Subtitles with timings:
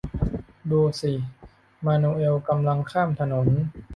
[0.71, 1.13] ดูสิ
[1.85, 3.47] มานูเอลกำลังข้ามถนน